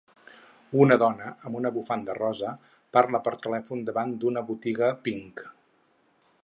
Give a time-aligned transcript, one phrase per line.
[0.85, 2.55] Una dona amb una bufanda rosa
[2.97, 5.45] parla per telèfon davant d'una botiga Pink.